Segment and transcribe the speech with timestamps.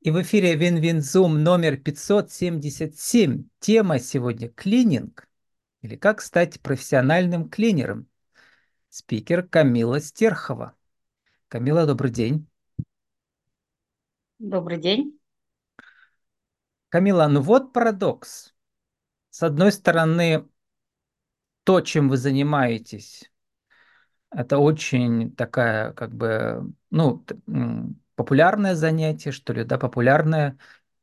[0.00, 3.44] И в эфире WinWinZoom номер 577.
[3.58, 5.28] Тема сегодня– клининг.
[5.82, 8.06] Или как стать профессиональным клинером.
[8.88, 10.74] Спикер Камилла Стерхова.
[11.48, 12.48] Камилла, добрый день.
[14.38, 15.20] Добрый день.
[16.88, 18.54] Камилла, ну вот парадокс.
[19.28, 20.48] С одной стороны,
[21.64, 23.30] то, чем вы занимаетесь,
[24.30, 27.22] это очень такая, как бы, ну,
[28.20, 30.58] популярное занятие, что ли, да, популярное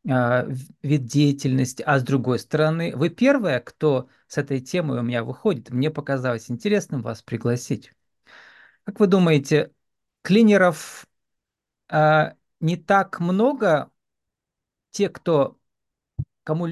[0.08, 0.48] э,
[0.84, 5.72] вид деятельности, а с другой стороны, вы первая, кто с этой темой у меня выходит.
[5.72, 7.92] Мне показалось интересным вас пригласить.
[8.84, 9.72] Как вы думаете,
[10.22, 11.08] клинеров
[11.90, 13.90] э, не так много,
[14.92, 15.58] те, кто
[16.44, 16.68] кому,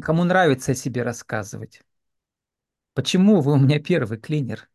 [0.00, 1.82] кому нравится о себе рассказывать?
[2.94, 4.68] Почему вы у меня первый клинер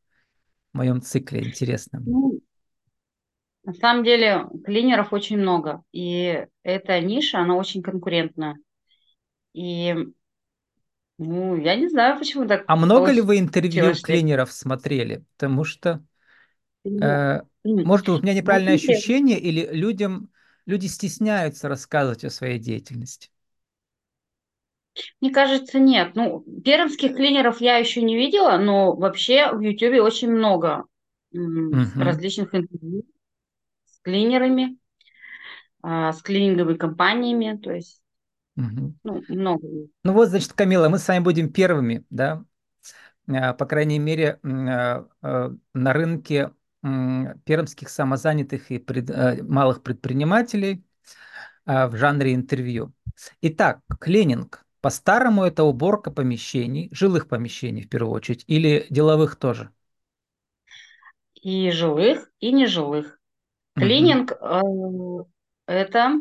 [0.74, 1.48] в моем цикле?
[1.48, 2.02] Интересно.
[2.06, 2.42] Ну,
[3.64, 8.58] на самом деле клинеров очень много, и эта ниша, она очень конкурентная.
[9.54, 9.96] И,
[11.18, 15.26] ну, я не знаю, почему так А много ли вы интервью я- клинеров смотрели?
[15.38, 16.04] Потому что,
[17.02, 17.42] э,
[17.84, 20.32] может, у меня неправильное ощущение, или людям,
[20.66, 23.32] люди стесняются рассказывать о своей деятельности?
[25.22, 26.12] Мне кажется, нет.
[26.16, 30.86] Ну, пермских клинеров я еще не видела, но вообще в Ютубе очень много
[31.72, 33.04] Мгм, различных интервью
[34.04, 34.78] клинерами,
[35.82, 38.02] а, с клининговыми компаниями, то есть,
[38.56, 38.96] мгм.
[39.04, 39.68] ну, много.
[40.04, 42.46] Ну вот, значит, Камила, мы с вами будем первыми, да,
[43.28, 45.04] Э, по крайней мере, э,
[45.74, 49.10] на рынке пермских самозанятых и пред-
[49.44, 50.84] малых предпринимателей
[51.66, 52.94] в жанре интервью.
[53.42, 54.66] Итак, клининг.
[54.82, 59.70] По-старому это уборка помещений, жилых помещений в первую очередь, или деловых тоже?
[61.42, 63.20] И жилых, и нежилых.
[63.76, 64.62] Клининг э,
[65.68, 66.20] это,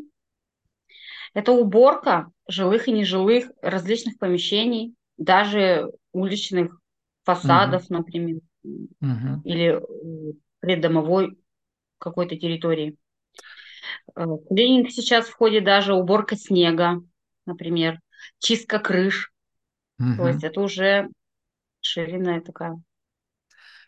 [1.34, 6.78] это уборка жилых и нежилых различных помещений, даже уличных
[7.24, 8.40] фасадов, например,
[9.00, 11.38] мгм, или э, придомовой
[11.98, 12.96] какой-то территории.
[14.16, 17.02] Э, клининг сейчас входит даже уборка снега,
[17.46, 18.00] например,
[18.38, 19.32] чистка крыш.
[20.16, 21.08] То есть это уже
[21.80, 22.82] ширинная такая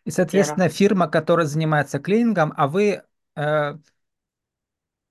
[0.04, 0.56] И, сфера.
[0.56, 3.02] соответственно, фирма, которая занимается клинингом, а вы
[3.36, 3.74] э,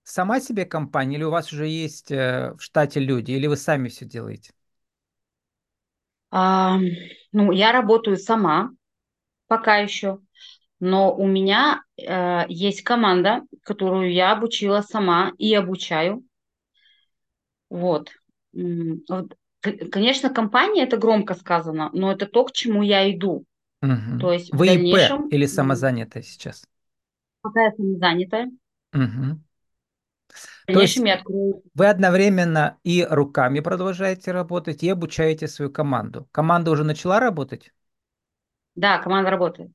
[0.04, 3.90] сама себе компания, или у вас уже есть э, в штате люди, или вы сами
[3.90, 4.54] все делаете?
[6.32, 6.80] А,
[7.32, 8.72] ну, я работаю сама
[9.48, 10.20] пока еще.
[10.80, 16.24] Но у меня э, есть команда, которую я обучила сама и обучаю.
[17.70, 18.12] Вот.
[19.92, 23.46] Конечно, компания это громко сказано, но это то, к чему я иду.
[24.18, 24.34] То Мгм.
[24.34, 26.64] есть в Вы ИП дальнейшем, или м, самозанятая сейчас?
[27.44, 28.52] Пока я самозанятая,
[28.94, 29.44] Мгм.
[30.68, 31.62] в То есть я открою.
[31.76, 36.28] вы одновременно и руками продолжаете работать, и обучаете свою команду.
[36.32, 37.74] Команда уже начала работать?
[38.76, 39.72] Да, команда работает.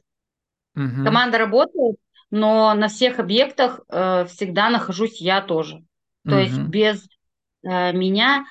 [0.75, 1.03] Мгм.
[1.03, 1.97] Команда работает,
[2.31, 5.85] но на всех объектах э, всегда нахожусь я тоже.
[6.27, 6.65] То есть Мгм.
[6.65, 7.06] без
[7.65, 8.47] э, меня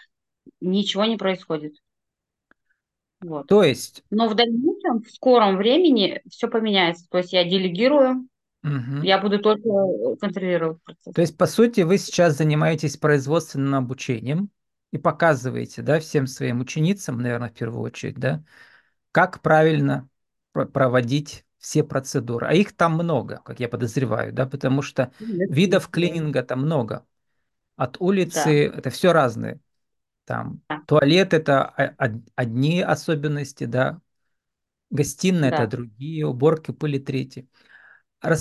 [0.61, 1.75] ничего не происходит.
[3.21, 3.47] Вот.
[3.47, 7.07] То есть, Но в дальнейшем, в скором времени все поменяется.
[7.09, 8.27] То есть я делегирую,
[8.63, 9.01] мгм.
[9.01, 9.69] я буду только
[10.19, 11.13] контролировать процесс.
[11.13, 14.49] То есть, по сути, вы сейчас занимаетесь производственным обучением
[14.91, 18.43] и показываете, да, всем своим ученицам, наверное, в первую очередь, да,
[19.11, 20.09] как правильно
[20.53, 22.47] про- проводить все процедуры.
[22.47, 25.11] А их там много, как я подозреваю, да, потому что
[25.49, 27.05] видов клининга там много.
[27.77, 27.97] От
[28.33, 29.59] Да, улицы это все разное.
[30.25, 31.65] Там да, туалет это
[32.35, 34.01] одни особенности, да,
[34.89, 37.49] гостиная это да, другие, уборки пыли третьи.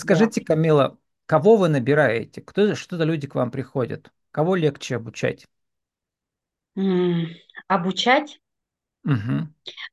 [0.02, 0.30] Да.
[0.30, 2.42] Расскажите, Камила, кого вы набираете?
[2.42, 4.12] Кто, что за люди к вам приходят?
[4.30, 5.47] Кого легче обучать?
[7.69, 8.41] Обучать
[9.04, 9.48] Угу,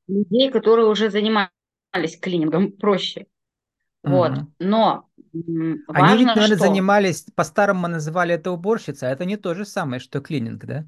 [0.08, 1.50] людей, которые уже занимались
[2.20, 3.26] клинингом, проще.
[4.04, 4.34] Вот.
[4.34, 4.52] угу.
[4.60, 9.24] Но м, Они ведь, важно, наверное, что занимались, по-старому мы называли это уборщица, а это
[9.24, 10.86] не то же самое, что клининг, да?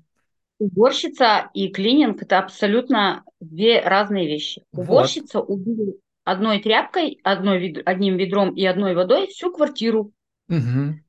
[0.59, 4.65] уборщица и клининг это абсолютно две разные вещи.
[4.73, 4.85] Вот.
[4.85, 5.97] Уборщица уберет
[6.27, 10.13] одной тряпкой, одной, вед- одним ведром и одной водой всю квартиру.
[10.49, 11.01] Угу,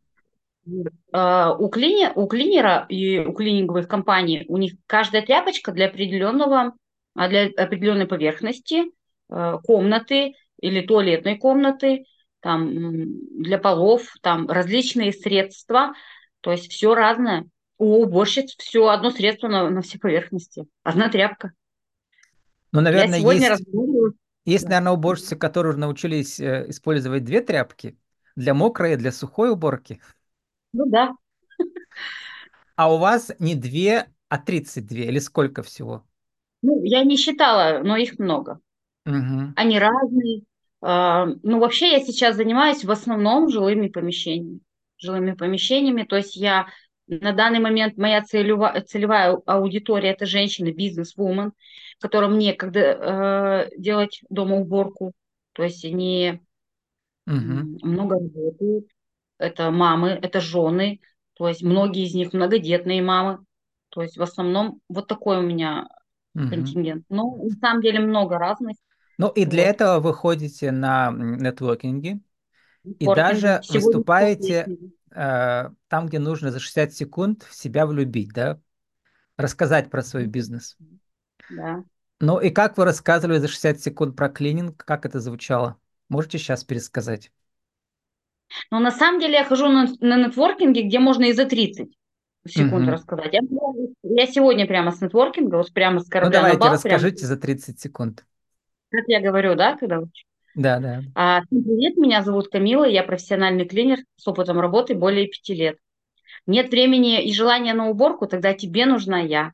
[1.11, 6.73] А, У, клини, у клинера и у клининговых компаний у них каждая тряпочка для определенного,
[7.15, 8.83] а, для определенной поверхности
[9.29, 12.05] э, комнаты или туалетной комнаты,
[12.41, 12.71] там
[13.41, 15.93] для полов, там различные средства,
[16.41, 17.45] то есть все разное.
[17.77, 21.51] У уборщиц все одно средство на, на все поверхности, одна тряпка.
[22.71, 23.63] Ну, Вот я наверное, сегодня есть.
[24.47, 24.69] Есть, Да.
[24.69, 27.97] наверное, уборщицы, которые уже научились э, использовать две тряпки
[28.35, 30.01] для мокрой и для сухой уборки.
[30.73, 31.03] Ну да,
[32.75, 36.05] А у вас не две, а 32 или сколько всего?
[36.61, 38.59] Ну, я не считала, но их много.
[39.05, 39.55] Угу.
[39.55, 40.43] Они разные.
[40.81, 44.61] А, Ну, вообще я сейчас занимаюсь в основном жилыми помещениями.
[44.99, 46.67] Жилыми помещениями, то есть я
[47.07, 51.53] на данный момент моя целева- целевая аудитория это женщины, бизнес-вумен,
[51.99, 55.13] которым некогда э, делать дома уборку.
[55.53, 56.41] То есть они
[57.27, 57.79] Угу.
[57.83, 58.87] много работают.
[59.39, 60.99] Это мамы, это жены,
[61.33, 63.39] то есть многие из них многодетные мамы.
[63.89, 65.87] То есть в основном вот такой у меня
[66.35, 66.47] Угу.
[66.49, 67.05] контингент.
[67.09, 68.77] Но на самом деле много разных.
[69.17, 69.69] Ну и для Вот.
[69.69, 72.21] этого вы ходите на нетворкинги
[72.99, 74.77] и даже Сегодня выступаете
[75.11, 78.59] э, там, где нужно за 60 секунд в себя влюбить, да?
[79.37, 80.77] Рассказать про свой бизнес.
[81.49, 81.83] Да.
[82.19, 85.79] Ну и как вы рассказывали за 60 секунд про клининг, как это звучало?
[86.09, 87.31] Можете сейчас пересказать?
[88.71, 91.91] Но на самом деле я хожу на, на нетворкинге, где можно и за 30
[92.45, 92.89] секунд Мгм.
[92.89, 93.33] рассказать.
[93.33, 93.41] Я,
[94.03, 97.25] я сегодня прямо с нетворкинга, вот прямо с Ну корабля на давайте, бал, прямо, расскажите
[97.25, 98.23] за 30 секунд.
[98.91, 100.25] как я говорю, да, когда учу.
[100.55, 101.03] Да, да.
[101.15, 105.77] А, всем привет, меня зовут Камила, я профессиональный клинер с опытом работы более пяти лет.
[106.47, 109.53] Нет времени и желания на уборку, тогда тебе нужна я.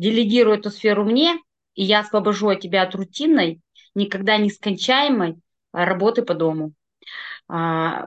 [0.00, 1.36] Делегируй эту сферу мне,
[1.74, 3.60] и я освобожу тебя от рутинной,
[3.94, 5.36] никогда не скончаемой
[5.72, 6.72] а, работы по дому.
[7.48, 8.06] А,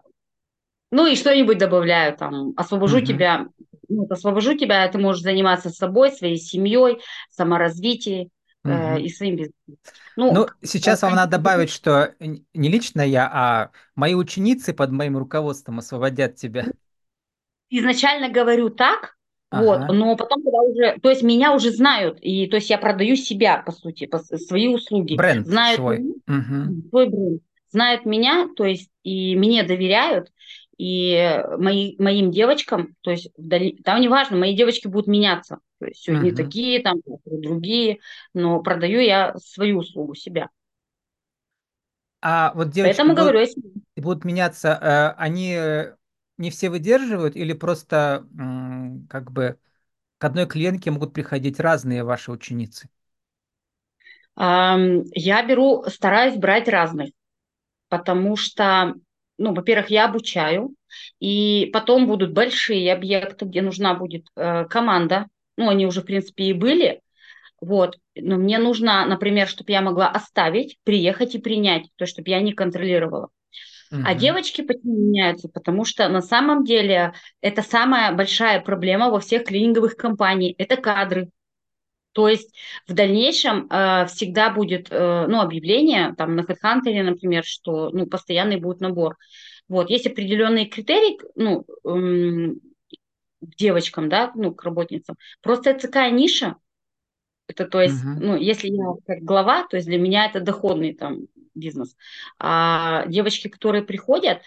[0.91, 3.01] Ну и что-нибудь добавляю там, освобожу Мгм.
[3.01, 3.47] тебя,
[3.89, 7.01] ну, вот освобожу тебя, ты можешь заниматься собой, своей семьей,
[7.31, 8.29] саморазвитием
[8.63, 8.99] Мгм.
[8.99, 9.77] и своим бизнесом.
[10.15, 14.73] Ну, Ну, к- э, сейчас вам надо добавить, что не лично я, а мои ученицы
[14.73, 16.71] под моим руководством освободят тебя.
[17.69, 19.17] изначально говорю так,
[19.53, 19.89] вот, Ага.
[19.89, 23.63] но потом, когда уже, то есть меня уже знают, и то есть я продаю себя,
[23.65, 25.97] по сути, по- свои услуги, Бренд знают свой.
[25.97, 26.77] меня, Мгм.
[26.89, 30.31] свой бренд, знают меня, то есть и мне доверяют,
[30.77, 35.85] и мои, моим девочкам, то есть вдали, там не важно, мои девочки будут меняться, то
[35.87, 36.35] есть сегодня Мгм.
[36.35, 37.99] такие, там другие,
[38.33, 40.49] но продаю я свою услугу, себя.
[42.21, 43.69] А вот девочки Поэтому говорю будут, о себе.
[43.97, 45.95] будут меняться, э, они э,
[46.37, 48.27] не все выдерживают или просто
[49.09, 49.59] как бы
[50.19, 52.89] к одной клиентке могут приходить разные ваши ученицы?
[54.35, 57.09] Я беру, стараюсь брать разных.
[57.89, 58.95] потому что,
[59.37, 60.75] ну, во-первых, я обучаю,
[61.19, 65.27] и потом будут большие объекты, где нужна будет э, команда.
[65.57, 67.01] Ну, они уже, в принципе, и были.
[67.61, 67.97] Вот.
[68.15, 72.53] Но мне нужно, например, чтобы я могла оставить, приехать и принять, то, чтобы я не
[72.53, 73.29] контролировала.
[74.01, 74.19] А Мгм.
[74.19, 75.49] девочки почему меняются?
[75.49, 80.55] Потому что на самом деле это самая большая проблема во всех клининговых компаниях.
[80.57, 81.29] Это кадры.
[82.13, 82.53] То есть
[82.87, 88.57] в дальнейшем э, всегда будет э, ну, объявление там на HeadHunter, например, что ну, постоянный
[88.57, 89.17] будет набор.
[89.67, 92.59] Вот, есть определенные критерии ну, эм,
[93.41, 95.17] к девочкам, да, ну, к работницам.
[95.41, 96.55] Просто это такая ниша.
[97.47, 98.19] Это, то есть, Мгм.
[98.21, 101.95] ну, если я как глава, то есть для меня это доходный там бизнес.
[102.39, 104.41] А девочки, которые приходят,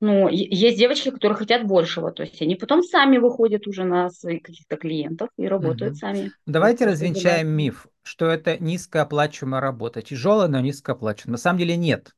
[0.00, 2.10] ну, есть девочки, которые хотят большего.
[2.10, 5.96] То есть они потом сами выходят уже на своих каких-то клиентов и работают Мгм.
[5.96, 6.32] сами.
[6.46, 7.48] Давайте развенчаем добавить.
[7.48, 10.02] миф, что это низкооплачиваемая работа.
[10.02, 11.32] Тяжелая, но низкооплачиваемая.
[11.34, 12.16] На самом деле нет.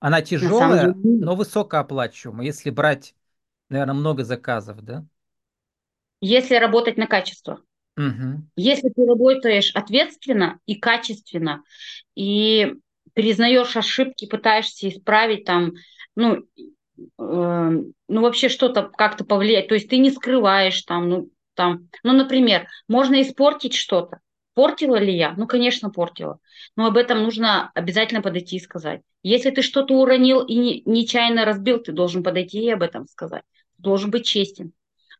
[0.00, 3.14] Она На самом деле, тяжелая, но высокооплачиваемая, если брать,
[3.70, 5.06] наверное, много заказов, да?
[6.20, 7.62] если работать на качество,
[7.96, 8.50] Мгм.
[8.56, 11.62] если ты работаешь ответственно и качественно,
[12.14, 12.74] и
[13.14, 15.72] признаешь ошибки, пытаешься исправить там,
[16.16, 16.42] ну, э,
[17.18, 22.68] ну вообще что-то как-то повлиять, то есть ты не скрываешь там, ну, там, ну, например,
[22.88, 24.20] можно испортить что-то.
[24.54, 25.34] Портила ли я?
[25.36, 26.38] Ну, конечно, портила.
[26.76, 29.02] Но об этом нужно обязательно подойти и сказать.
[29.22, 33.44] Если ты что-то уронил и не- нечаянно разбил, ты должен подойти и об этом сказать.
[33.76, 34.72] Ты должен быть честен.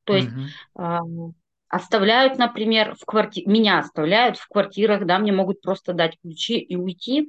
[0.04, 1.34] То есть Мгм.
[1.70, 6.58] А, оставляют, например, в квартире, меня оставляют в квартирах, да, мне могут просто дать ключи
[6.58, 7.28] и уйти.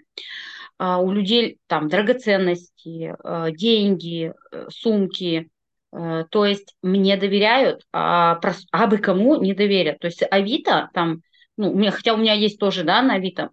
[0.77, 5.49] А, у людей там драгоценности, э, деньги, э, сумки,
[5.93, 9.99] э, то есть мне доверяют, а, прос- а бы кому не доверят.
[9.99, 11.21] То есть Авито там,
[11.57, 13.51] ну, у меня, хотя у меня есть тоже, да, на Авито,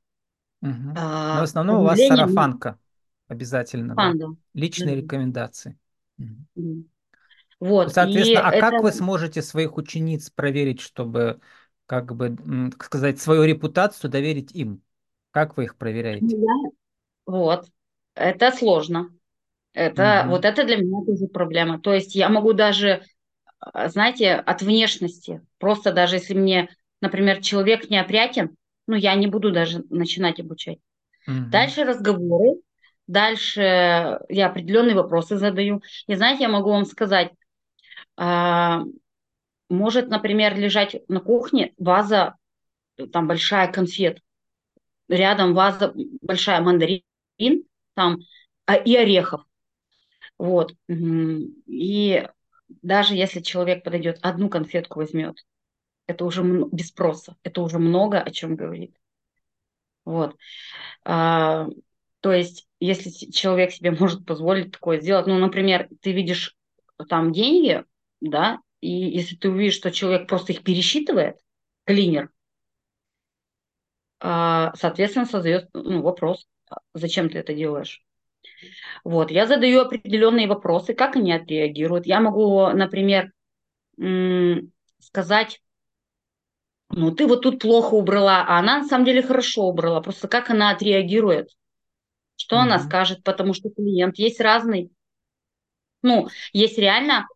[0.60, 0.94] Мгм.
[0.94, 2.78] Но в а, основном у вас сарафанка
[3.28, 4.12] обязательно, да.
[4.54, 5.02] Личные да.
[5.02, 5.78] рекомендации.
[6.16, 6.46] Мгм.
[7.60, 11.40] Вот, и Соответственно, а это как вы сможете своих учениц проверить, чтобы,
[11.86, 12.36] как бы,
[12.82, 14.82] сказать, свою репутацию доверить им?
[15.30, 16.36] Как вы их проверяете?
[16.36, 16.70] я-
[17.26, 17.66] вот,
[18.14, 19.10] это сложно.
[19.74, 20.46] Это, вот Мгм.
[20.46, 21.80] это для меня тоже проблема.
[21.80, 23.02] То есть я могу даже,
[23.60, 29.52] а, знаете, от внешности, просто даже если мне, например, человек неопрятен, ну, я не буду
[29.52, 30.78] даже начинать обучать.
[31.26, 31.52] Мгм.
[31.52, 32.60] Дальше разговоры,
[33.06, 35.82] дальше я определенные вопросы задаю.
[36.06, 37.32] И знаете, я могу вам сказать,
[39.68, 42.36] может, например, лежать на кухне ваза,
[43.12, 44.20] там большая конфет,
[45.08, 47.02] рядом ваза большая мандарин,
[47.94, 48.18] там
[48.66, 49.44] а, и орехов.
[50.38, 50.72] Вот.
[50.88, 52.28] И
[52.82, 55.36] даже если человек подойдет, одну конфетку возьмет,
[56.06, 58.96] это уже без спроса, это уже много о чем говорит.
[60.04, 60.36] Вот.
[61.04, 61.68] А,
[62.20, 66.56] то есть, если человек себе может позволить такое сделать, ну, например, ты видишь
[67.08, 67.84] там деньги,
[68.20, 71.36] да, и если ты увидишь, что человек просто их пересчитывает,
[71.84, 72.30] клинер,
[74.20, 76.46] а, соответственно, создает ну, вопрос,
[76.94, 78.02] зачем ты это делаешь?
[79.04, 82.06] Вот, я задаю определенные вопросы, как они отреагируют.
[82.06, 83.32] Я могу, например,
[85.00, 85.60] сказать,
[86.90, 90.00] ну, ты вот тут плохо убрала, а она на самом деле хорошо убрала.
[90.00, 91.50] Просто как она отреагирует,
[92.36, 92.60] что mm-hmm.
[92.60, 94.90] она скажет, потому что клиент есть разный.
[96.02, 97.26] Ну, есть реально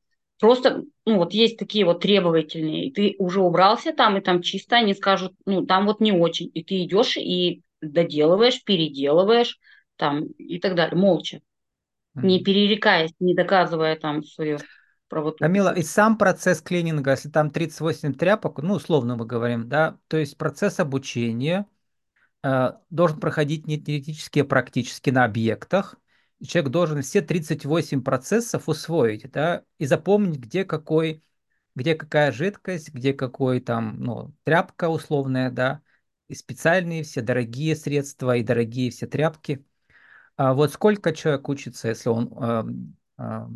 [0.43, 4.75] просто, ну, вот есть такие вот требовательные, и ты уже убрался там, и там чисто,
[4.75, 6.51] они скажут, ну, там вот не очень.
[6.53, 9.61] И ты идешь и доделываешь, переделываешь,
[9.95, 12.27] там, и так далее, молча, mm-hmm.
[12.27, 14.59] не перерекаясь, не доказывая там свою
[15.07, 15.37] правоту.
[15.39, 20.17] Камила, и сам процесс клининга, если там 38 тряпок, ну, условно мы говорим, да, то
[20.17, 21.67] есть процесс обучения
[22.43, 25.95] э, должен проходить не теоретически, а практически на объектах.
[26.47, 31.23] Человек должен все 38 процессов усвоить, да, и запомнить, где какой,
[31.75, 35.83] где какая жидкость, где какой там, ну, тряпка условная, да,
[36.29, 39.65] и специальные все дорогие средства, и дорогие все тряпки.
[40.37, 42.33] А вот сколько человек учится, если он
[43.19, 43.47] э, э,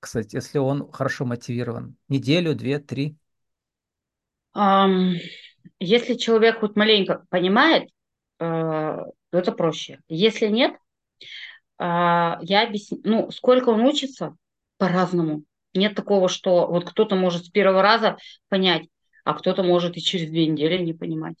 [0.00, 1.96] кстати, если он хорошо мотивирован?
[2.08, 3.16] Неделю, две, три?
[4.56, 5.14] Um,
[5.78, 7.90] если человек хоть маленько понимает,
[8.38, 10.00] э, то это проще.
[10.08, 10.72] Если нет,
[11.80, 14.36] я объясню, ну, сколько он учится,
[14.76, 15.44] по-разному.
[15.74, 18.16] Нет такого, что вот кто-то может с первого раза
[18.48, 18.88] понять,
[19.24, 21.36] а кто-то может и через две недели не понимать.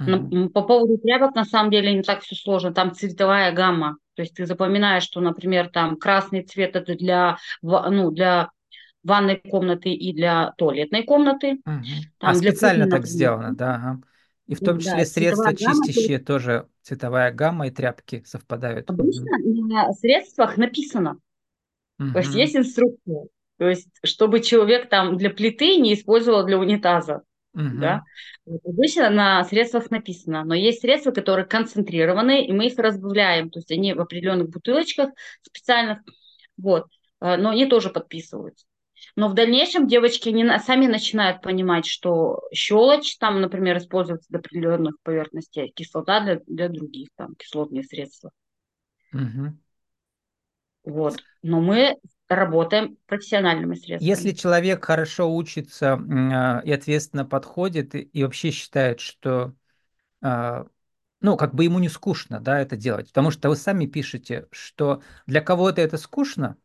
[0.00, 0.50] Mm-hmm.
[0.50, 2.72] По поводу тряпок, на самом деле, не так все сложно.
[2.72, 3.96] Там цветовая гамма.
[4.14, 8.50] То есть ты запоминаешь, что, например, там красный цвет это для, ну, для
[9.02, 11.60] ванной комнаты и для туалетной комнаты.
[11.64, 11.84] Угу.
[12.18, 13.74] Там а для специально кухни, так сделано, да.
[13.74, 14.00] Ага.
[14.50, 18.90] И в том числе да, средства чистящие гамма, тоже цветовая гамма и тряпки совпадают.
[18.90, 21.18] Обычно на средствах написано.
[22.00, 22.12] Угу.
[22.12, 23.26] То есть есть инструкция.
[23.58, 27.22] То есть, чтобы человек там для плиты не использовал для унитаза.
[27.54, 27.78] Угу.
[27.80, 28.02] Да?
[28.44, 33.60] Вот обычно на средствах написано, но есть средства, которые концентрированы, и мы их разбавляем, то
[33.60, 35.10] есть они в определенных бутылочках
[35.42, 35.98] специальных,
[36.56, 36.86] вот,
[37.20, 38.66] э, но они тоже подписываются.
[39.16, 44.94] Но в дальнейшем девочки не, сами начинают понимать, что щелочь там, например, используется для определенных
[45.02, 48.30] поверхностей, а кислота для, для других, там, кислотные средства.
[49.12, 49.56] Угу.
[50.84, 51.16] Вот.
[51.42, 51.96] Но мы
[52.28, 54.08] работаем профессиональными средствами.
[54.08, 59.52] Если человек хорошо учится э, и ответственно подходит, и, вообще считает, что
[60.22, 60.64] э,
[61.20, 63.08] ну, как бы ему не скучно, да, это делать.
[63.08, 66.56] Потому что вы сами пишете, что для кого-то это скучно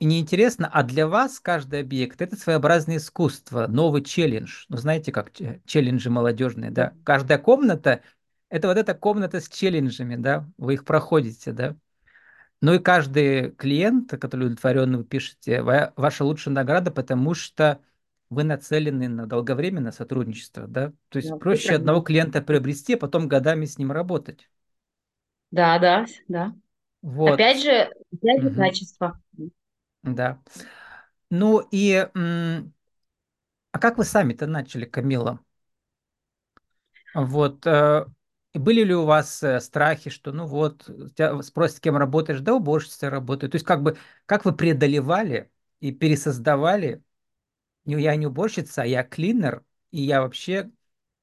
[0.00, 4.64] и неинтересно, а для вас каждый объект– это своеобразное искусство, новый челлендж.
[4.70, 5.30] Ну, знаете, как
[5.66, 6.94] челленджи молодежные, да?
[7.04, 8.00] Каждая комната–
[8.48, 10.48] это вот эта комната с челленджами, да?
[10.56, 11.76] Вы их проходите, да?
[12.62, 17.80] Ну и каждый клиент, который удовлетворенный, вы пишете, ваша лучшая награда, потому что
[18.30, 20.94] вы нацелены на долговременное сотрудничество, да?
[21.10, 24.48] То есть да, проще одного клиента приобрести, а потом годами с ним работать.
[25.50, 26.54] Да, да, да.
[27.02, 27.32] Вот.
[27.32, 28.56] Опять же, опять же угу.
[28.56, 29.20] качество.
[30.02, 30.38] Да.
[31.30, 32.06] Ну и
[33.72, 35.40] а как вы сами-то начали, Камила?
[37.14, 38.06] Вот э,
[38.54, 40.84] были ли у вас э, страхи, что ну вот,
[41.16, 43.52] тебя спросят, с кем работаешь, да уборщица работает.
[43.52, 47.02] То есть как бы, как вы преодолевали и пересоздавали,
[47.86, 50.70] не я не уборщица, а я клинер, и я вообще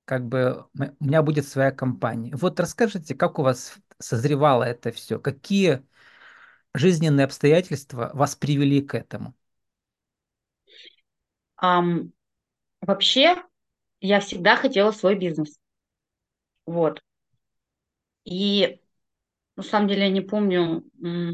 [0.06, 0.66] как бы,
[1.00, 2.36] у меня будет своя компания.
[2.36, 5.84] Вот расскажите, как у вас созревало это все, какие
[6.78, 9.34] жизненные обстоятельства вас привели к этому?
[11.62, 12.12] Um,
[12.82, 13.36] вообще,
[14.00, 15.58] я всегда хотела свой бизнес.
[16.66, 17.02] Вот.
[18.26, 18.80] И
[19.56, 20.84] на самом деле я не помню.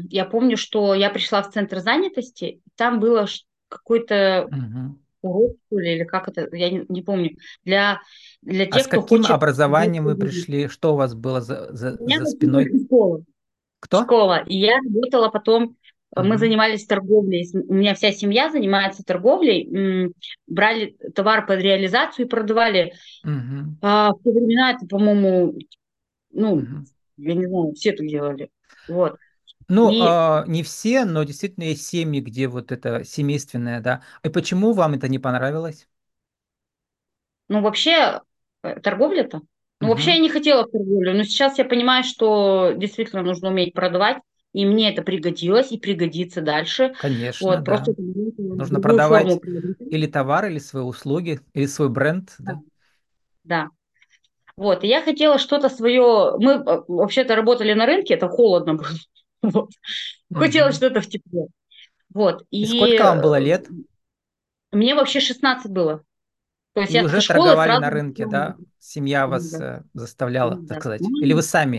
[0.08, 3.26] Я помню, что я пришла в центр занятости, там было
[3.68, 4.98] какой-то угу.
[5.22, 7.36] урок, или как это, я не, не помню.
[7.64, 8.00] Для,
[8.40, 9.30] для тех, а с каким хочет...
[9.30, 10.68] образованием вы пришли?
[10.68, 12.70] Что у вас было за, за, за спиной?
[12.84, 13.22] Школа.
[13.84, 14.02] Кто?
[14.04, 14.42] Школа.
[14.46, 15.76] И я работала потом
[16.16, 16.22] Uh-huh.
[16.22, 17.44] Мы занимались торговлей.
[17.68, 20.12] У меня вся семья занимается торговлей.
[20.46, 22.92] Брали товар под реализацию и продавали.
[23.26, 23.64] Uh-huh.
[23.82, 25.58] А, в те времена это, по-моему,
[26.30, 26.66] ну, угу.
[27.16, 28.50] я не знаю, все это делали.
[28.86, 29.16] Вот.
[29.66, 34.02] Ну, И, а, не все, но действительно есть семьи, где вот это семейственное, да.
[34.22, 35.88] И почему вам это не понравилось?
[37.48, 38.20] ну, вообще,
[38.62, 39.42] э, торговля-то?
[39.84, 44.18] Ну, вообще я не хотела торговлю, но сейчас я понимаю, что действительно нужно уметь продавать,
[44.52, 46.94] и мне это пригодилось и пригодится дальше.
[46.96, 47.96] Конечно, Вот, просто да.
[47.96, 49.88] в Нужно форму продавать приобретать.
[49.90, 52.60] или товар, или свои услуги, или свой бренд, Да,
[53.44, 53.70] да.
[54.56, 56.36] Вот, и я хотела что-то свое...
[56.38, 58.88] Мы э, вообще-то работали на рынке, это холодно было.
[59.42, 59.70] Вот.
[60.32, 61.46] Хотела что-то в тепле.
[62.14, 63.68] Вот, И и сколько вам э, было лет?
[64.72, 66.04] мне вообще 16 было.
[66.74, 67.82] То есть И уже торговали сразу...
[67.82, 68.56] на рынке, да?
[68.80, 70.80] Семья вас Да, э, заставляла, так да.
[70.80, 71.00] сказать.
[71.00, 71.76] Или вы сами?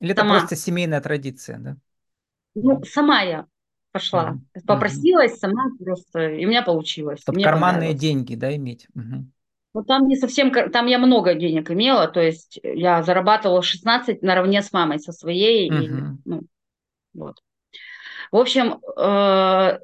[0.00, 0.38] Или это Сама.
[0.38, 1.76] просто семейная традиция, да?
[2.54, 3.46] Ну, сама я
[3.92, 4.32] пошла.
[4.32, 4.46] Мгм.
[4.66, 7.20] Попросилась сама просто, и у меня получилось.
[7.20, 8.88] Чтобы Мне карманные деньги, да, иметь.
[8.94, 9.32] Мгм.
[9.74, 10.50] Но там не совсем...
[10.70, 15.68] Там я много денег имела, то есть я зарабатывала 16 наравне с мамой со своей.
[15.68, 16.18] И, Мгм.
[16.24, 16.42] ну,
[17.14, 17.36] вот.
[18.30, 19.78] В общем, э,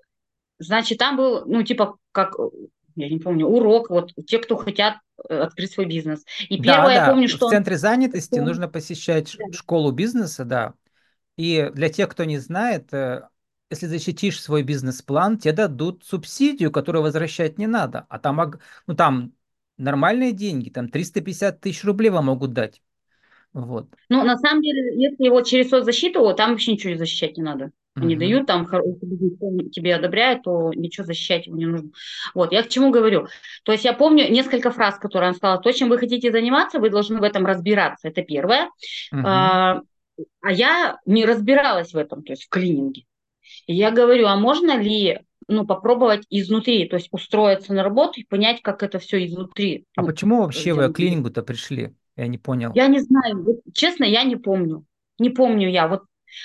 [0.59, 2.35] значит, там был, ну, типа, как,
[2.99, 4.97] я не помню, урок, вот, те, кто хотят
[5.28, 6.25] э, открыть свой бизнес.
[6.49, 7.49] И Да, первое, я да, помню, в что...
[7.49, 10.75] центре занятости что- нужно посещать школу бизнеса, да.
[11.37, 13.28] И для тех, кто не знает, э,
[13.71, 18.07] если защитишь свой бизнес-план, тебе дадут субсидию, которую возвращать не надо.
[18.09, 18.55] А там,
[18.87, 19.33] ну, там
[19.76, 22.83] нормальные деньги, там 350 тысяч рублей вам могут дать.
[23.52, 23.88] Вот.
[24.09, 27.71] Ну, на самом деле, если его через соцзащиту, там вообще ничего защищать не надо.
[28.07, 28.19] Мгм.
[28.19, 31.90] дают, там, если тебе одобряет, то ничего защищать его не нужно.
[32.35, 33.28] Вот, я к чему говорю.
[33.64, 35.61] То есть я помню несколько фраз, которые она сказала.
[35.61, 38.09] То, чем вы хотите заниматься, вы должны в этом разбираться.
[38.09, 38.71] Это первое.
[39.12, 39.26] Мгм.
[39.26, 39.81] А,
[40.43, 43.05] а я не разбиралась в этом, то есть в клининге.
[43.67, 48.25] И я говорю, а можно ли ну, попробовать изнутри, то есть устроиться на работу и
[48.25, 51.95] понять, как это все изнутри А ну, почему вообще вы к клинингу-то пришли?
[52.17, 52.73] Я не понял.
[52.75, 54.85] Я не знаю, вот, честно, я не помню.
[55.19, 55.88] Не помню я.
[55.88, 56.02] Вот,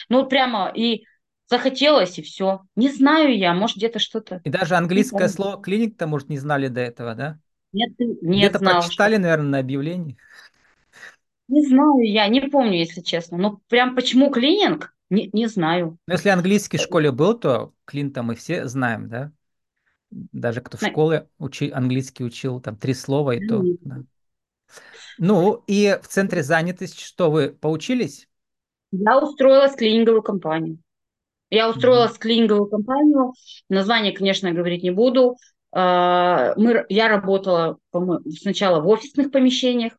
[0.10, 1.06] ну, вот прямо и
[1.48, 2.62] захотелось, и все.
[2.76, 4.42] Не знаю я, может, где-то что-то.
[4.44, 7.40] И даже Не английское слово клиник-то, может, не знали до этого, да?
[7.72, 8.92] Нет, нет, Где-то знал, что.
[8.92, 10.18] прочитали, наверное, на объявлении.
[11.48, 13.38] Не знаю я, не помню, если честно.
[13.38, 15.98] Но прям почему клининг, не, не знаю.
[16.08, 19.32] Но если английский в школе был, то клин-то мы все знаем, да?
[20.12, 24.04] Даже кто в школе учи, английский учил, там три слова и то, не- да.
[25.18, 28.28] Ну, и в центре занятости что, вы поучились?
[28.94, 30.78] Я устроилась в клининговую компанию.
[31.54, 33.34] Я устроилась в клининговую компанию.
[33.70, 35.38] Название, конечно, говорить не буду.
[35.72, 37.78] А, Мы, я работала
[38.42, 39.94] сначала в офисных помещениях.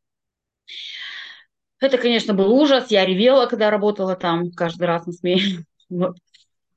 [1.78, 2.90] Это, конечно, был ужас.
[2.90, 5.64] Я ревела, когда работала там, каждый раз на.
[5.90, 6.16] Вот.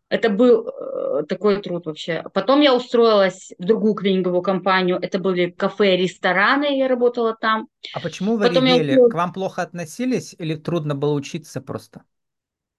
[0.10, 2.24] Это был э, такой труд вообще.
[2.34, 5.00] Потом я устроилась в другую клининговую компанию.
[5.02, 7.68] Это были кафе, рестораны, я работала там.
[7.94, 8.90] А почему вы Потом я ревели?
[8.90, 12.04] К устроилась, вам плохо относились или трудно было учиться просто?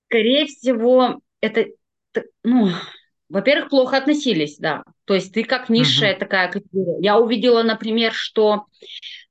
[0.08, 1.66] скорее всего, это,
[2.44, 2.70] ну,
[3.28, 4.82] во-первых, плохо относились, да.
[5.04, 6.96] То есть ты как низшая такая категория.
[7.00, 8.66] Я увидела, например, что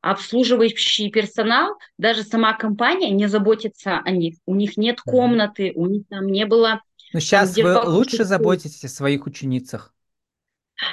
[0.01, 4.35] обслуживающий персонал, даже сама компания не заботится о них.
[4.45, 6.81] У них нет комнаты, у них там не было
[7.13, 7.87] Ну, там, сейчас вы покушать.
[7.87, 9.93] лучше заботитесь о своих ученицах.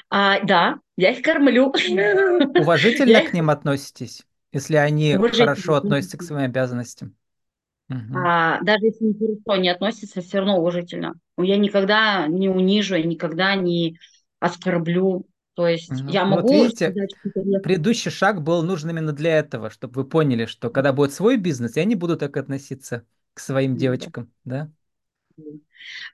[0.08, 1.66] А, да, я их кормлю.
[2.58, 7.14] Уважительно Я к ним относитесь, если они хорошо относятся к своим обязанностям.
[7.94, 8.20] Мгм.
[8.24, 11.14] А, даже если не хорошо не относится, все равно уважительно.
[11.38, 13.98] Я никогда не унижу, я никогда не
[14.40, 15.26] оскорблю.
[15.54, 17.14] То есть Ну, я ну вот могу видите, сказать
[17.62, 21.76] предыдущий шаг был нужен именно для этого, чтобы вы поняли, что когда будет свой бизнес,
[21.76, 24.70] я не буду так относиться к своим девочкам, да?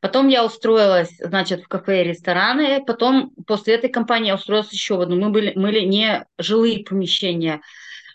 [0.01, 2.85] Потом я устроилась, значит, в кафе и рестораны.
[2.85, 5.17] Потом после этой компании я устроилась еще в одну.
[5.17, 7.61] Мы были, мы были не жилые помещения,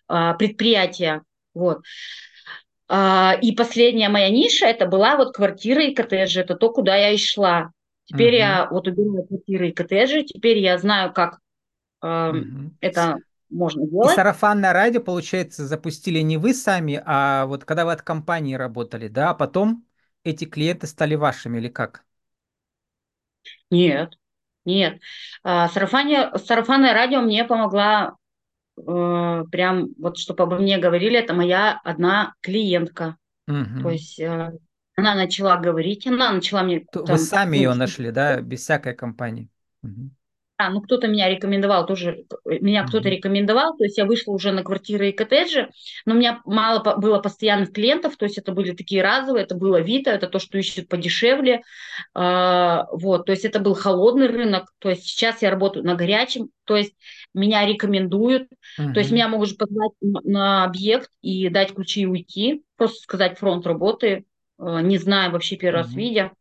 [0.08, 1.24] а, предприятия.
[1.54, 1.84] Вот.
[2.88, 6.42] А, И последняя моя ниша это была вот квартира и коттеджи.
[6.42, 7.72] Это то, куда я и шла.
[8.06, 8.36] Теперь Мгм.
[8.36, 10.24] я вот убираю квартиры и коттеджи.
[10.24, 11.40] Теперь я знаю, как
[12.30, 12.78] Мгм.
[12.92, 13.20] С- это
[13.50, 14.10] можно И делать.
[14.10, 19.32] сарафанное радио, получается, запустили не вы сами, а вот когда вы от компании работали, да,
[19.32, 19.86] а потом
[20.24, 22.06] эти клиенты стали вашими или как?
[23.70, 24.14] Нет,
[24.66, 25.00] нет.
[25.44, 28.16] А, Сарафане, сарафанное радио мне помогла
[28.78, 33.18] э, прям вот, чтобы обо мне говорили, это моя одна клиентка.
[33.80, 33.92] То Мгм.
[33.92, 34.54] есть э,
[34.98, 38.94] она начала говорить, она начала мне То Вы там, сами ее нашли, да, без всякой
[38.96, 39.50] компании.
[39.82, 40.16] Мгм.
[40.58, 43.16] А, ну кто-то меня рекомендовал, тоже меня кто-то Мгм.
[43.18, 45.70] рекомендовал, то есть я вышла уже на квартиры и коттеджи,
[46.06, 49.80] но у меня мало было постоянных клиентов, то есть это были такие разовые, это было
[49.80, 51.62] Авито, это то, что ищут подешевле,
[52.14, 56.50] А, вот, то есть это был холодный рынок, то есть сейчас я работаю на горячем,
[56.66, 56.94] то есть
[57.34, 58.48] меня рекомендуют,
[58.94, 63.66] то есть меня могут позвать на объект и дать ключи и уйти, просто сказать фронт
[63.68, 64.26] работы,
[64.60, 65.98] э, не зная вообще первый раз Мгм.
[65.98, 66.32] видя.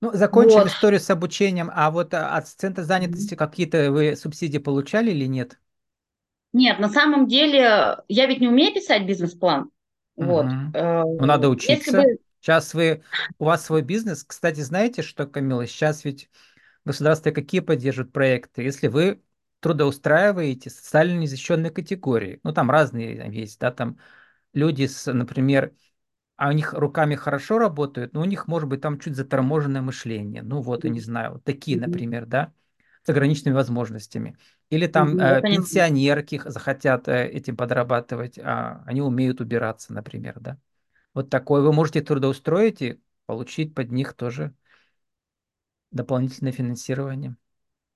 [0.00, 0.68] Ну, закончим Вот.
[0.68, 5.58] историю с обучением, а вот а, от центра занятости какие-то вы субсидии получали или нет?
[6.52, 9.70] Нет, на самом деле, я ведь не умею писать бизнес-план.
[10.16, 10.46] Вот.
[10.72, 12.04] Э, Ну, надо Если бы учиться.
[12.40, 13.02] Сейчас вы,
[13.38, 14.24] у вас свой бизнес.
[14.24, 16.30] Кстати, знаете что, Камила, сейчас ведь
[16.84, 18.62] государство какие поддерживает проекты?
[18.62, 19.22] Если вы
[19.60, 23.98] трудоустраиваете социально незащищенные категории, ну, там разные есть, да, там
[24.54, 25.74] люди с, например,
[26.38, 30.42] а у них руками хорошо работают, но у них, может быть, там чуть заторможенное мышление.
[30.42, 32.52] Ну, вот, я не знаю, вот такие, например, да,
[33.02, 34.38] с ограниченными возможностями.
[34.70, 40.58] Или там э, пенсионерки захотят э, этим подрабатывать, а они умеют убираться, например, да.
[41.12, 44.54] Вот такое вы можете трудоустроить и получить под них тоже
[45.90, 47.34] дополнительное финансирование.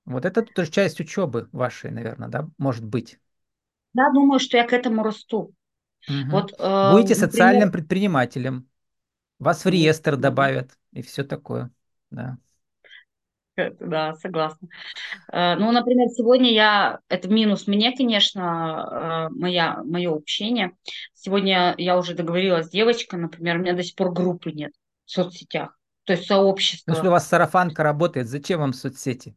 [0.04, 3.20] Вот это тоже часть учебы вашей, наверное, да, может быть.
[3.94, 5.54] Я думаю, что я к этому расту.
[6.08, 6.30] Мгм.
[6.30, 8.68] Вот, э, Будете например, социальным предпринимателем,
[9.38, 11.70] вас в реестр добавят и все такое.
[12.10, 12.38] Да.
[13.56, 14.68] э, да, согласна.
[15.32, 20.72] Э, Ну, например, сегодня я, это минус мне, конечно, э, моя, мое общение.
[21.14, 24.72] Сегодня я уже договорилась с девочкой, например, у меня до сих пор группы нет
[25.06, 26.26] в соцсетях, то есть
[26.86, 29.36] Но если у вас сарафанка работает, зачем вам соцсети?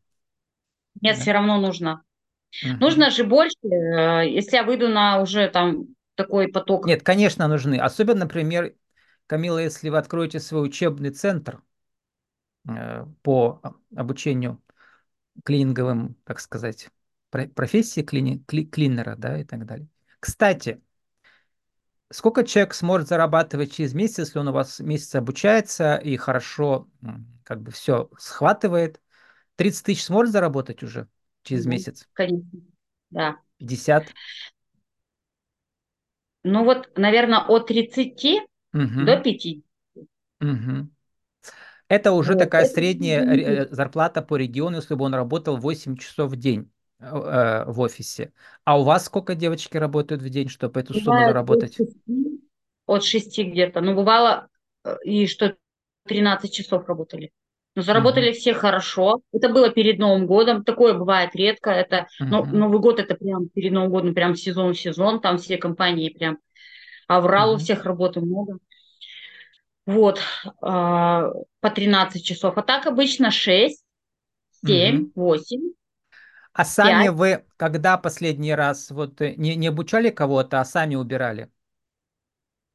[1.01, 1.21] Нет, Да.
[1.21, 2.03] все равно нужно.
[2.61, 2.79] Мгм.
[2.79, 6.85] Нужно же больше, если я выйду на уже там такой поток.
[6.85, 7.75] Нет, конечно, нужны.
[7.79, 8.75] Особенно, например,
[9.27, 11.61] Камила, если вы откроете свой учебный центр
[12.67, 13.61] э, по
[13.95, 14.61] обучению
[15.45, 16.89] клининговым, так сказать,
[17.29, 19.87] про- профессии клини, кли- клинера, да, и так далее.
[20.19, 20.81] Кстати,
[22.11, 26.87] сколько человек сможет зарабатывать через месяц, если он у вас месяц обучается и хорошо
[27.43, 29.01] как бы все схватывает?
[29.55, 31.07] 30 тысяч сможет заработать уже
[31.43, 32.07] через Да, месяц?
[32.13, 32.59] конечно,
[33.09, 33.41] да.
[33.57, 34.15] 50?
[36.45, 38.39] Ну вот, наверное, от тридцати
[38.99, 39.63] до Угу, пяти.
[40.41, 40.89] угу.
[41.87, 42.37] Это уже Вот.
[42.37, 47.05] такая средняя ре- зарплата по региону, если бы он работал 8 часов в день э,
[47.05, 48.33] э, в офисе.
[48.63, 51.81] А у вас сколько девочки работают в день, чтобы эту сумму бывает от заработать?
[52.85, 53.81] от шести где-то.
[53.81, 54.49] Но бывало
[54.83, 55.57] э, и что
[56.05, 57.31] 13 часов работали.
[57.75, 59.21] Но Мгм, заработали все хорошо.
[59.33, 60.63] Это было перед Новым годом.
[60.63, 61.71] Такое бывает редко.
[61.71, 65.21] Это, ну, мгм, Новый год это прям перед Новым годом, прям сезон-сезон.
[65.21, 66.39] Там все компании прям
[67.07, 68.59] аврал у мгм, всех работы много.
[69.85, 70.19] Вот,
[70.61, 72.57] а, по 13 часов.
[72.57, 73.83] А так обычно 6,
[74.65, 75.13] 7, мгм.
[75.15, 75.73] 8,
[76.53, 77.09] А сами 5.
[77.09, 81.51] вы когда последний раз вот э, не, не обучали кого-то, а сами убирали?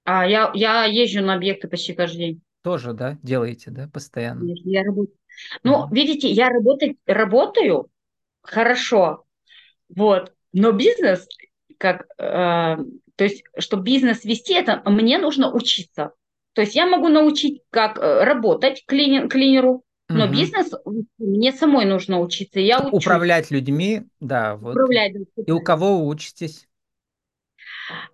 [0.05, 2.43] А я, я езжу на объекты почти каждый день.
[2.63, 4.45] Тоже, да, делаете, да, постоянно?
[4.65, 5.17] Я работаю.
[5.65, 7.89] Ну, Мгм, видите, я работать, работаю
[8.43, 9.25] хорошо,
[9.89, 11.29] вот, но бизнес,
[11.79, 12.23] как, э,
[13.17, 16.13] то есть, чтобы бизнес вести, это мне нужно учиться.
[16.55, 20.33] То есть я могу научить, как э, работать клини- клинеру, но мгм.
[20.33, 20.73] бизнес
[21.19, 22.97] мне самой нужно учиться, я учусь.
[22.97, 24.75] управлять людьми, да, вот.
[24.75, 25.13] Управлять.
[25.15, 26.69] да, И у кого вы учитесь?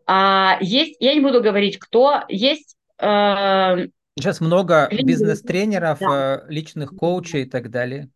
[0.07, 3.87] А есть, я не буду говорить, кто, есть э,
[4.19, 6.45] Сейчас много бизнес-тренеров, да.
[6.47, 8.11] э, личных коучей и так далее.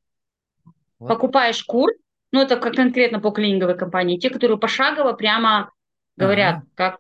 [0.99, 1.09] Вот.
[1.09, 1.95] покупаешь курс,
[2.31, 5.73] ну это как конкретно по клининговой компании, те, которые пошагово прямо
[6.17, 6.99] говорят, Ага, как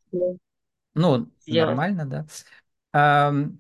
[0.95, 1.69] ну, сделать.
[1.69, 2.27] нормально, да.
[2.93, 3.59] Ам,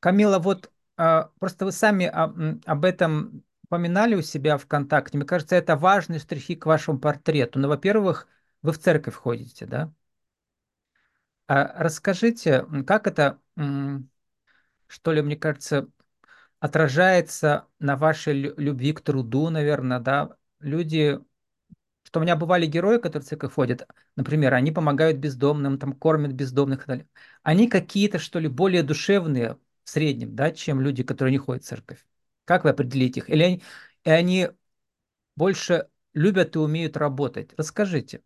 [0.00, 2.32] Камила, вот а, просто вы сами а,
[2.66, 5.18] об этом упоминали у себя ВКонтакте.
[5.18, 7.58] Мне кажется, это важные штрихи к вашему портрету.
[7.58, 8.28] Ну, во-первых,
[8.62, 9.92] вы в церковь ходите, да?
[11.46, 13.38] А расскажите, как это,
[14.88, 15.88] что ли, мне кажется,
[16.60, 20.36] отражается на вашей лю- любви к труду, наверное, да?
[20.60, 21.20] Люди
[22.04, 26.32] что у меня бывали герои, которые в церковь ходят, например, они помогают бездомным, там кормят
[26.32, 27.08] бездомных и так далее.
[27.42, 31.66] Они какие-то, что ли, более душевные в среднем, да, чем люди, которые не ходят в
[31.66, 32.04] церковь.
[32.44, 33.28] Как вы определите их?
[33.30, 33.62] Или они,
[34.04, 34.48] и они
[35.36, 37.52] больше любят и умеют работать?
[37.56, 38.22] Расскажите.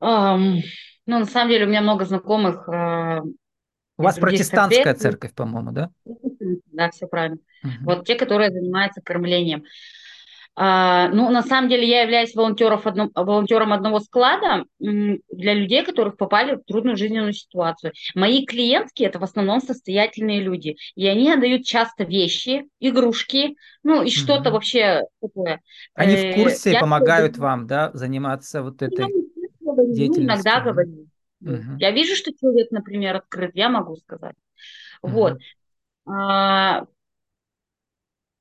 [0.00, 0.56] Ам,
[1.06, 3.20] ну, на самом деле, у меня много знакомых э,
[3.98, 5.90] У вас протестантская церковь, по-моему, да?
[6.72, 7.38] Да, все правильно.
[7.62, 7.84] Мгм.
[7.84, 9.64] Вот те, которые занимаются кормлением.
[10.58, 16.16] А, ну, на самом деле, я являюсь волонтеров одно- волонтером одного склада для людей, которых
[16.16, 17.92] попали в трудную жизненную ситуацию.
[18.14, 24.08] Мои клиентки– это в основном состоятельные люди, и они отдают часто вещи, игрушки, ну, и
[24.10, 24.52] что-то Мгм.
[24.52, 25.60] вообще такое.
[25.94, 29.04] Они в Э, курсе Я помогают вам, да, заниматься вот я этой
[29.60, 30.52] говорю, ну, иногда деятельностью.
[30.62, 30.64] Мгм.
[30.72, 31.06] говорю.
[31.46, 31.62] Вот.
[31.62, 31.78] Мгм.
[31.78, 34.34] Я вижу, что человек, например, открыт, я могу сказать.
[35.02, 35.34] Вот.
[35.34, 35.44] Мгм.
[36.06, 36.86] А,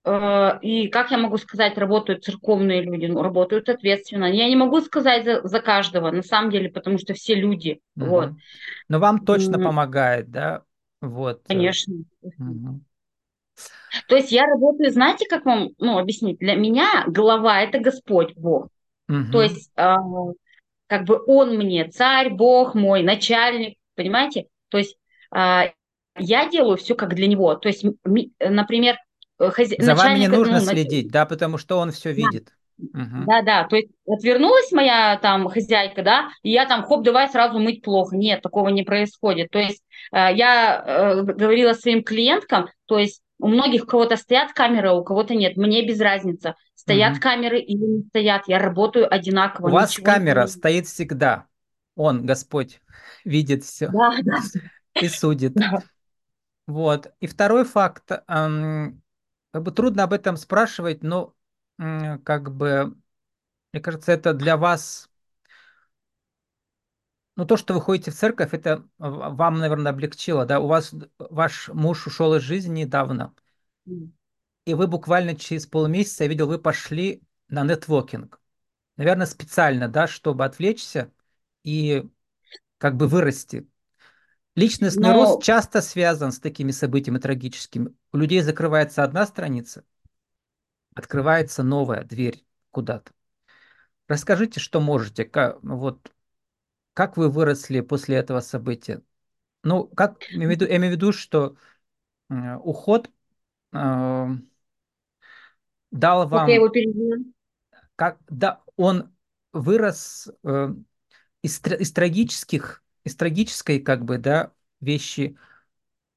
[0.04, 4.26] Э, И, как я могу сказать, работают церковные люди, ну, работают ответственно.
[4.26, 7.82] Я не могу сказать за, за каждого, на самом деле, потому что все люди.
[8.00, 8.32] Вот.
[8.32, 8.42] Мгм.
[8.90, 10.64] Но вам точно М, помогает, да?
[11.02, 11.48] Вот.
[11.48, 11.96] конечно.
[12.38, 12.86] мгм.
[14.08, 16.40] То есть я работаю, знаете, как вам, ну, объяснить?
[16.40, 18.68] Для меня голова– это Господь Бог.
[19.32, 19.44] То Мгм.
[19.44, 19.98] есть а,
[20.88, 24.46] как бы Он мне царь, Бог мой, начальник, понимаете?
[24.70, 24.98] То есть
[25.32, 25.66] а,
[26.18, 27.56] я делаю все как для Него.
[27.56, 28.96] То есть, ми- например,
[29.40, 32.50] э, хозя- За вами не начальник, нужно ну, следить, да, потому что он все видит.
[32.78, 33.26] Мгм.
[33.26, 37.58] Да, да, то есть отвернулась моя там хозяйка, да, и я там, хоп, давай сразу
[37.60, 38.18] мыть плохо.
[38.18, 39.50] Нет, такого не происходит.
[39.50, 44.54] То есть э, я э, говорила своим клиенткам, то есть у многих у кого-то стоят
[44.54, 45.58] камеры, а у кого-то нет.
[45.58, 47.20] Мне без разницы, стоят Мгм.
[47.20, 48.44] камеры или не стоят.
[48.48, 49.14] Я работаю
[49.62, 50.60] У одинаково, вас ничего не камера поменяется.
[50.60, 51.48] стоит всегда.
[51.96, 52.82] Он, Господь,
[53.24, 54.38] видит все Да, да,
[55.00, 55.56] и судит.
[55.56, 55.84] да.
[56.68, 57.14] Вот.
[57.20, 61.36] И второй факт, как бы трудно об этом спрашивать, но
[61.78, 62.96] как бы,
[63.74, 65.10] мне кажется, это для вас,
[67.36, 70.60] ну то, что вы ходите в церковь, это вам, наверное, облегчило, да?
[70.60, 73.34] У вас ваш муж ушел из жизни недавно,
[74.66, 78.40] и вы буквально через полмесяца, я видел, вы пошли на нетворкинг.
[78.98, 81.12] Наверное, специально, да, чтобы отвлечься
[81.64, 82.06] и
[82.78, 83.68] как бы вырасти.
[84.56, 87.94] Личностный рост Но часто связан с такими событиями трагическими.
[88.14, 89.84] У людей закрывается одна страница,
[90.96, 93.12] открывается новая дверь куда-то.
[94.08, 96.12] Расскажите, что можете, как, вот,
[96.96, 99.04] как вы выросли после этого события?
[99.64, 101.58] Ну, как, я имею в виду, я имею в виду, что
[102.30, 103.12] э, уход
[103.74, 104.28] э,
[105.92, 106.70] дал как я вам, его
[107.98, 109.14] как, да, он
[109.52, 110.70] вырос э,
[111.42, 115.38] из, из трагических, из трагической, как бы, да, вещи,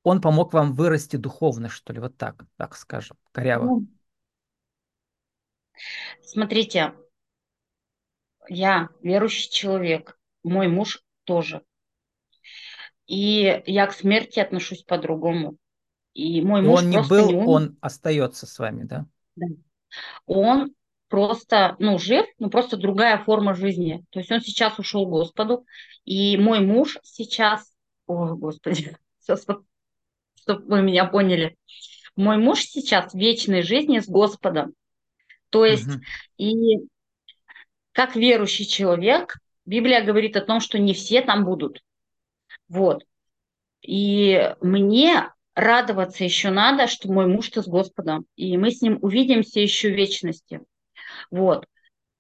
[0.04, 3.64] он помог вам вырасти духовно, что ли, вот так, так скажем, коряво.
[3.64, 3.86] Ну,
[6.22, 6.94] смотрите,
[8.48, 11.62] я верующий человек, мой муж тоже.
[13.07, 15.57] И я к смерти отношусь по-другому.
[16.14, 17.48] И мой муж он не не был, умер.
[17.48, 19.07] он остается с вами, да?
[19.37, 19.46] Да.
[20.27, 20.74] Он
[21.09, 24.05] просто, ну, жив, но просто другая форма жизни.
[24.11, 25.64] То есть он сейчас ушел к Господу,
[26.05, 27.72] и мой муж сейчас,
[28.07, 29.64] о, Господи, чтобы
[30.44, 31.57] вы меня поняли,
[32.16, 34.74] мой муж сейчас в вечной жизни с Господом.
[35.51, 36.03] То есть, Мгм.
[36.37, 36.88] и
[37.92, 41.83] как верующий человек, Библия говорит о том, что не все там будут.
[42.68, 43.04] Вот.
[43.83, 49.61] И мне радоваться еще надо, что мой муж-то с Господом, и мы с ним увидимся
[49.61, 50.61] еще в вечности.
[51.31, 51.66] Вот.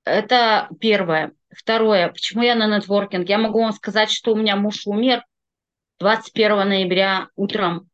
[0.04, 1.32] Это первое.
[1.50, 2.08] Второе.
[2.08, 3.26] Почему я на нетворкинг?
[3.26, 5.24] Я могу вам сказать, что у меня муж умер
[6.00, 7.88] 21 ноября утром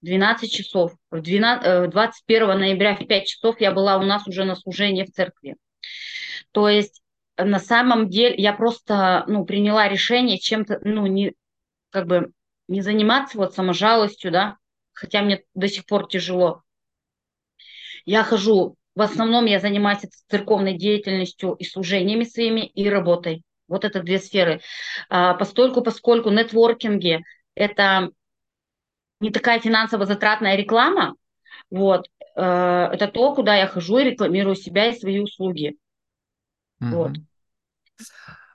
[0.00, 0.92] в 12 часов.
[1.10, 5.02] В 12, э, 21 ноября в 5 часов я была у нас уже на служении
[5.02, 5.56] в церкви.
[6.52, 7.07] То есть э,
[7.38, 11.34] на самом деле я просто ну, приняла решение чем-то, ну, не,
[11.90, 12.32] как бы
[12.66, 14.56] не заниматься вот саможалостью, да,
[14.92, 16.62] хотя мне до сих пор тяжело.
[18.04, 23.42] Я хожу, в основном я занимаюсь церковной деятельностью и служениями своими, и работой.
[23.68, 24.60] Вот это две сферы.
[25.08, 27.22] А, постольку, поскольку нетворкинги–
[27.54, 28.10] это
[29.20, 31.16] не такая финансово затратная реклама,
[31.70, 35.76] вот, э, это то, куда я хожу и рекламирую себя и свои услуги.
[36.80, 37.12] Вот.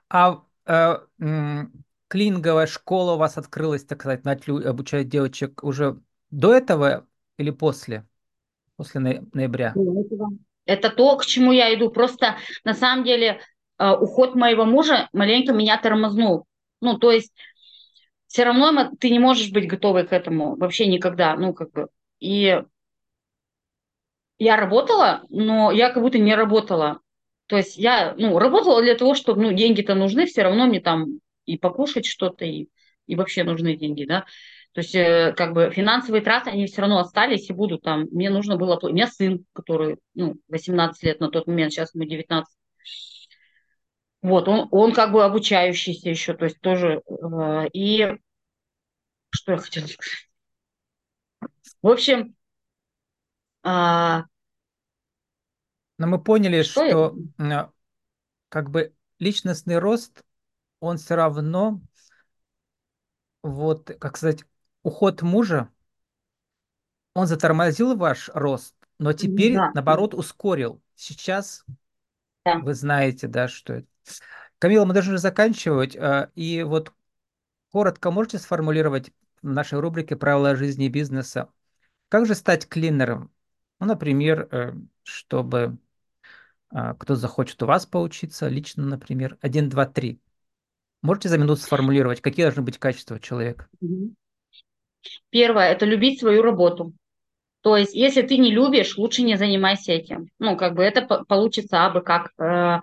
[0.08, 6.54] А э, м, клининговая школа у вас открылась, так сказать, начали обучать девочек уже до
[6.54, 7.06] этого
[7.38, 8.06] или после?
[8.76, 9.80] После ноя- ноября?
[10.66, 11.90] Это то, к чему я иду.
[11.90, 13.40] Просто на самом деле
[13.78, 16.46] э, уход моего мужа маленько меня тормознул.
[16.80, 17.32] Ну, то есть
[18.28, 21.36] все равно ты не можешь быть готовой к этому вообще никогда.
[21.36, 21.88] Ну, как бы.
[22.20, 22.62] И
[24.38, 27.00] я работала, но я как будто не работала.
[27.46, 31.20] То есть я, ну, работала для того, чтобы, ну, деньги-то нужны, все равно мне там
[31.44, 32.68] и покушать что-то, и,
[33.06, 34.24] и вообще нужны деньги, да.
[34.72, 38.06] То есть, э, как бы, финансовые траты, они все равно остались и будут там.
[38.10, 38.78] Мне нужно было...
[38.82, 42.52] У меня сын, который, ну, 18 лет на тот момент, сейчас ему 19.
[44.22, 47.02] Вот, он, он как бы обучающийся еще, то есть тоже...
[47.06, 48.08] э, и
[49.30, 50.28] что я хотела сказать?
[51.82, 52.34] В общем,
[53.62, 54.24] а,
[55.98, 57.68] Но мы поняли, что э,
[58.48, 60.24] как бы личностный рост,
[60.80, 61.80] он все равно,
[63.42, 64.44] вот, как сказать,
[64.82, 65.70] уход мужа,
[67.14, 70.82] он затормозил ваш рост, но теперь, Да, наоборот, ускорил.
[70.96, 71.64] Сейчас
[72.44, 72.58] да.
[72.58, 73.86] вы знаете, да, что это.
[74.58, 75.94] Камила, мы должны заканчивать.
[75.96, 76.92] э, И вот
[77.70, 81.50] коротко можете сформулировать в нашей рубрике «Правила жизни и бизнеса»,
[82.08, 83.32] как же стать клинером?
[83.80, 85.78] Ну, например, э, чтобы
[86.70, 90.20] кто захочет у вас поучиться, лично, например, один, два, три.
[91.02, 93.68] Можете за минуту сформулировать, какие должны быть качества человека?
[95.30, 96.94] Первое– это любить свою работу.
[97.64, 100.28] То есть, если ты не любишь, лучше не занимайся этим.
[100.38, 102.30] Ну, как бы это получится абы как.
[102.38, 102.80] Э,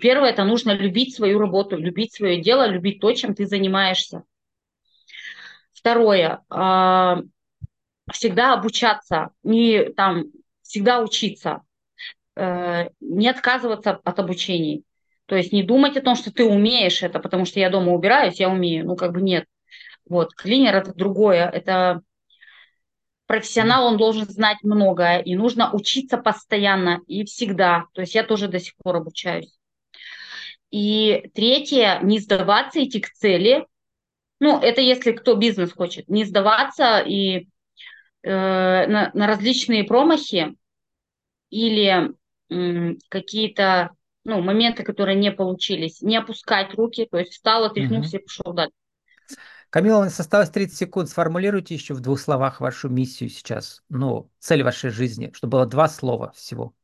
[0.00, 4.24] первое, это нужно любить свою работу, любить свое дело, любить то, чем ты занимаешься.
[5.72, 7.22] Второе, а,
[8.12, 10.24] всегда обучаться, не там,
[10.62, 11.62] всегда учиться,
[12.36, 14.84] не отказываться от обучений.
[15.26, 18.40] То есть не думать о том, что ты умеешь это, потому что я дома убираюсь,
[18.40, 18.86] я умею.
[18.86, 19.46] Ну, как бы нет.
[20.04, 22.02] Вот, клинер это другое, это
[23.26, 27.86] профессионал, он должен знать многое, и нужно учиться постоянно и всегда.
[27.94, 29.58] То есть я тоже до сих пор обучаюсь.
[30.70, 33.66] И третье, не сдаваться, идти к цели.
[34.40, 37.48] Ну, это если кто бизнес хочет, не сдаваться и
[38.22, 40.56] э, на, на различные промахи
[41.50, 42.12] или э,
[43.08, 43.90] какие-то
[44.24, 48.22] ну, моменты, которые не получились, не опускать руки, то есть встал, отряхнулся угу.
[48.22, 48.74] и пошел дальше.
[49.70, 51.08] Камила, у нас осталось 30 секунд.
[51.08, 53.82] Сформулируйте еще в двух словах вашу миссию сейчас.
[53.88, 56.74] Ну, цель вашей жизни, чтобы было два слова всего.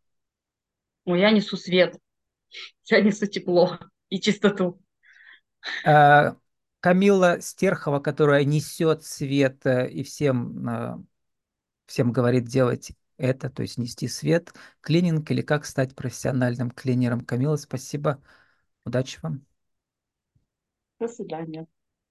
[1.05, 1.99] Ну, я несу свет.
[2.87, 3.79] Я несу тепло
[4.09, 4.81] и чистоту.
[5.85, 6.37] А,
[6.81, 11.03] Камила Стерхова, которая несет свет э, и всем, а,
[11.85, 17.21] всем говорит делать это, то есть нести свет, клининг или как стать профессиональным клинером.
[17.23, 18.23] Камила, спасибо.
[18.85, 19.47] Удачи вам.
[21.01, 21.67] До свидания.